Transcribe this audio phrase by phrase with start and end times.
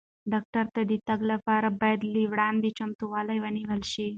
[0.31, 4.07] ډاکټر ته د تګ لپاره باید له وړاندې چمتووالی ونیول شي.